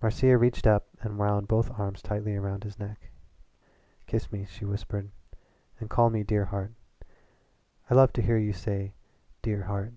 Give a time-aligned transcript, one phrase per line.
[0.00, 3.10] Marcia reached up and wound both arms tightly round his neck.
[4.06, 5.10] "Kiss me," she whispered,
[5.80, 6.74] "and call me 'dear heart.'
[7.90, 8.94] I love to hear you say
[9.42, 9.94] 'dear heart.'